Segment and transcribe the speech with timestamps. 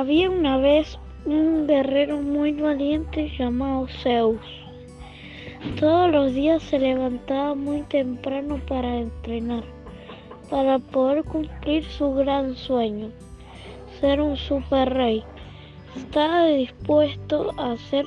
[0.00, 4.40] Había una vez un guerrero muy valiente llamado Zeus.
[5.78, 9.62] Todos los días se levantaba muy temprano para entrenar,
[10.48, 13.10] para poder cumplir su gran sueño,
[14.00, 15.22] ser un super rey.
[15.94, 18.06] Estaba dispuesto a hacer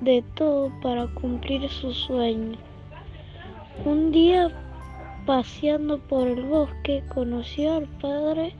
[0.00, 2.56] de todo para cumplir su sueño.
[3.84, 4.48] Un día,
[5.26, 8.54] paseando por el bosque, conoció al padre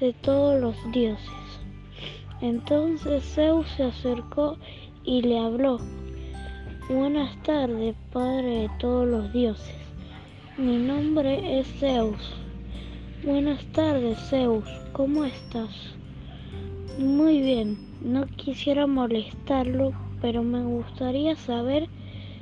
[0.00, 1.43] de todos los dioses.
[2.44, 4.58] Entonces Zeus se acercó
[5.02, 5.78] y le habló.
[6.90, 9.74] Buenas tardes, Padre de todos los dioses.
[10.58, 12.34] Mi nombre es Zeus.
[13.24, 14.68] Buenas tardes, Zeus.
[14.92, 15.70] ¿Cómo estás?
[16.98, 17.78] Muy bien.
[18.02, 21.88] No quisiera molestarlo, pero me gustaría saber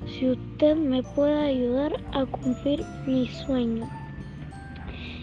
[0.09, 3.89] si usted me puede ayudar a cumplir mi sueño.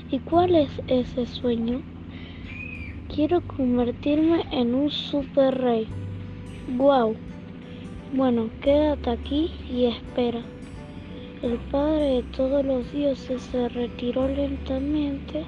[0.09, 1.81] ¿Y cuál es ese sueño?
[3.13, 5.87] Quiero convertirme en un super rey.
[6.77, 7.15] ¡Guau!
[8.13, 10.41] Bueno, quédate aquí y espera.
[11.41, 15.43] El padre de todos los dioses se retiró lentamente.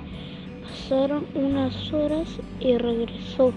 [0.63, 3.53] Pasaron unas horas y regresó.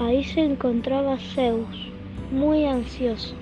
[0.00, 1.68] Ahí se encontraba Zeus,
[2.30, 3.34] muy ansioso.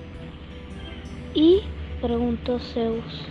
[1.33, 1.61] ¿Y?
[2.01, 3.25] preguntó Zeus.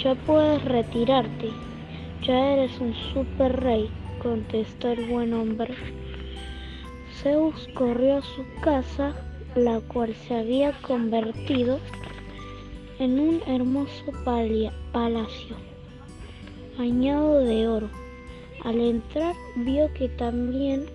[0.00, 1.50] Ya puedes retirarte.
[2.22, 3.90] Ya eres un super rey
[4.26, 5.72] contestó el buen hombre.
[7.22, 9.14] Zeus corrió a su casa,
[9.54, 11.78] la cual se había convertido
[12.98, 14.04] en un hermoso
[14.92, 15.54] palacio,
[16.76, 17.88] bañado de oro.
[18.64, 20.86] Al entrar vio que también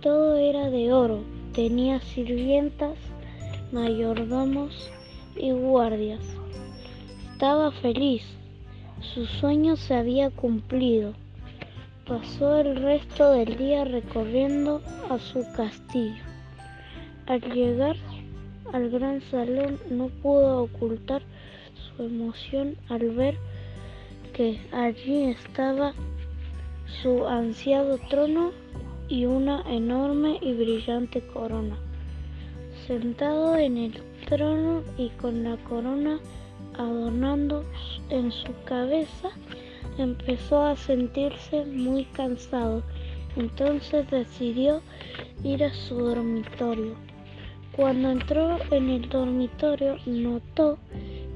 [0.00, 1.22] todo era de oro.
[1.52, 2.96] Tenía sirvientas,
[3.72, 4.90] mayordomos
[5.36, 6.20] y guardias.
[7.32, 8.22] Estaba feliz.
[9.02, 11.12] Su sueño se había cumplido.
[12.10, 16.24] Pasó el resto del día recorriendo a su castillo.
[17.26, 17.94] Al llegar
[18.72, 21.22] al gran salón no pudo ocultar
[21.76, 23.38] su emoción al ver
[24.32, 25.94] que allí estaba
[27.00, 28.50] su ansiado trono
[29.08, 31.76] y una enorme y brillante corona.
[32.88, 36.18] Sentado en el trono y con la corona
[36.76, 37.64] adornando
[38.08, 39.30] en su cabeza,
[40.02, 42.82] empezó a sentirse muy cansado.
[43.36, 44.82] Entonces decidió
[45.44, 46.94] ir a su dormitorio.
[47.76, 50.78] Cuando entró en el dormitorio notó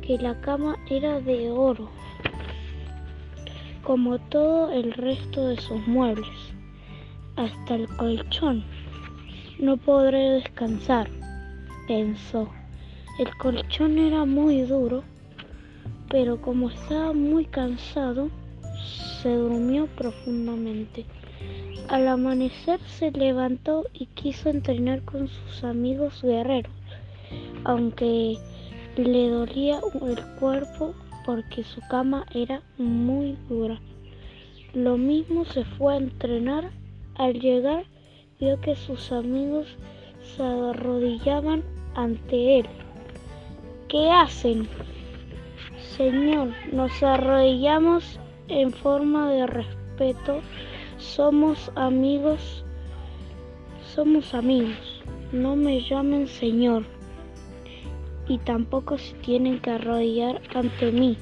[0.02, 1.88] que la cama era de oro,
[3.82, 6.28] como todo el resto de sus muebles,
[7.36, 8.64] hasta el colchón.
[9.58, 11.08] No podré descansar,
[11.86, 12.48] pensó.
[13.18, 15.04] El colchón era muy duro,
[16.10, 18.28] pero como estaba muy cansado,
[19.22, 21.06] se durmió profundamente.
[21.88, 26.72] Al amanecer se levantó y quiso entrenar con sus amigos guerreros,
[27.64, 28.38] aunque
[28.96, 33.80] le dolía el cuerpo porque su cama era muy dura.
[34.72, 36.70] Lo mismo se fue a entrenar.
[37.16, 37.84] Al llegar
[38.40, 39.68] vio que sus amigos
[40.36, 41.62] se arrodillaban
[41.94, 42.66] ante él.
[43.88, 44.68] ¿Qué hacen?
[45.96, 48.18] Señor, nos arrodillamos
[48.48, 50.40] en forma de respeto.
[50.98, 52.64] Somos amigos,
[53.94, 55.02] somos amigos.
[55.32, 56.84] No me llamen Señor
[58.28, 61.16] y tampoco se tienen que arrodillar ante mí.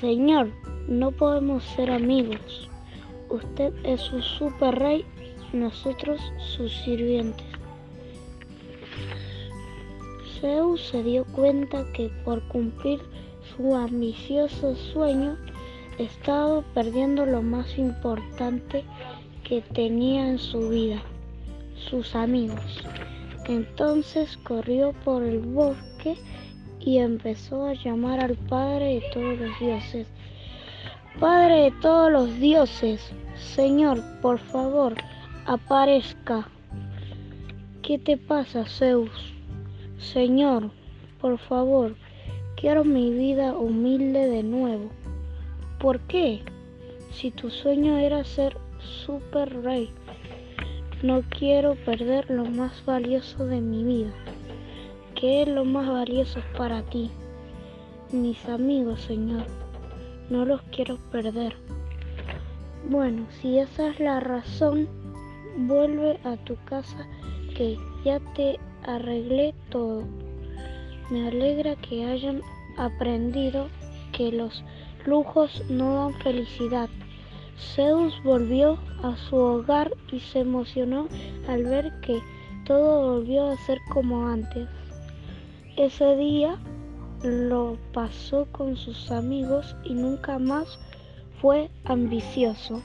[0.00, 0.50] Señor,
[0.88, 2.68] no podemos ser amigos.
[3.28, 5.04] Usted es un super rey,
[5.52, 7.46] nosotros sus sirvientes.
[10.40, 13.00] Zeus se dio cuenta que por cumplir
[13.54, 15.36] su ambicioso sueño
[16.04, 18.84] estaba perdiendo lo más importante
[19.44, 21.02] que tenía en su vida,
[21.74, 22.84] sus amigos.
[23.46, 26.16] Entonces corrió por el bosque
[26.80, 30.06] y empezó a llamar al Padre de todos los dioses.
[31.18, 34.94] Padre de todos los dioses, Señor, por favor,
[35.44, 36.48] aparezca.
[37.82, 39.34] ¿Qué te pasa, Zeus?
[39.98, 40.70] Señor,
[41.20, 41.96] por favor,
[42.56, 44.90] quiero mi vida humilde de nuevo.
[45.80, 46.42] ¿Por qué?
[47.10, 48.54] Si tu sueño era ser
[49.06, 49.88] super rey,
[51.02, 54.12] no quiero perder lo más valioso de mi vida.
[55.14, 57.10] ¿Qué es lo más valioso para ti?
[58.12, 59.46] Mis amigos, Señor.
[60.28, 61.56] No los quiero perder.
[62.90, 64.86] Bueno, si esa es la razón,
[65.56, 67.08] vuelve a tu casa
[67.56, 70.04] que ya te arreglé todo.
[71.10, 72.42] Me alegra que hayan
[72.76, 73.68] aprendido
[74.12, 74.62] que los
[75.06, 76.88] Lujos no dan felicidad,
[77.74, 81.08] Zeus volvió a su hogar y se emocionó
[81.48, 82.20] al ver que
[82.64, 84.68] todo volvió a ser como antes.
[85.76, 86.58] Ese día
[87.22, 90.78] lo pasó con sus amigos y nunca más
[91.40, 92.82] fue ambicioso.